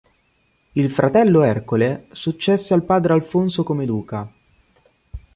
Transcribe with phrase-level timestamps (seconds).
[0.71, 4.33] Il fratello Ercole successe al padre Alfonso come duca.